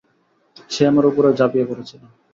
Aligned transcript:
সে 0.69 0.81
আমার 0.87 1.05
উপরেও 1.05 1.37
ঝাঁপিয়ে 1.39 1.69
পড়েছিল। 1.69 2.01